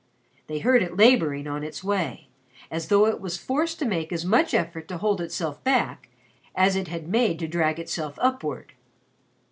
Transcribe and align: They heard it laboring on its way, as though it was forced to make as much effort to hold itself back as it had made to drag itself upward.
They 0.47 0.57
heard 0.57 0.81
it 0.81 0.97
laboring 0.97 1.45
on 1.45 1.63
its 1.63 1.83
way, 1.83 2.29
as 2.71 2.87
though 2.87 3.05
it 3.05 3.21
was 3.21 3.37
forced 3.37 3.77
to 3.77 3.85
make 3.85 4.11
as 4.11 4.25
much 4.25 4.51
effort 4.55 4.87
to 4.87 4.97
hold 4.97 5.21
itself 5.21 5.63
back 5.63 6.09
as 6.55 6.75
it 6.75 6.87
had 6.87 7.07
made 7.07 7.37
to 7.37 7.47
drag 7.47 7.77
itself 7.79 8.17
upward. 8.19 8.73